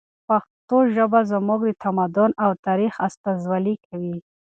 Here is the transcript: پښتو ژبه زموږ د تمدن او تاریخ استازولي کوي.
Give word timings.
پښتو 0.27 0.77
ژبه 0.95 1.19
زموږ 1.31 1.61
د 1.65 1.71
تمدن 1.83 2.31
او 2.43 2.51
تاریخ 2.65 2.93
استازولي 3.07 3.75
کوي. 3.85 4.17